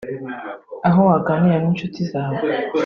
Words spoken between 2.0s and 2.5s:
zawe